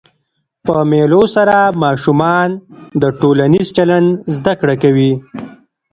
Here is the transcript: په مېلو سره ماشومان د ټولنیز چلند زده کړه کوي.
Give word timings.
په 0.65 0.75
مېلو 0.91 1.23
سره 1.35 1.57
ماشومان 1.83 2.49
د 3.01 3.03
ټولنیز 3.19 3.67
چلند 3.77 4.09
زده 4.35 4.53
کړه 4.59 4.75
کوي. 4.83 5.13